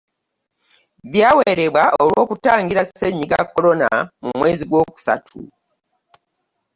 Byawerebwa 1.11 1.83
olw'okutangira 2.01 2.81
Ssennyiga 2.87 3.39
Corona 3.51 3.89
mu 4.23 4.31
mwezi 4.37 4.63
gwakusatu 4.69 5.37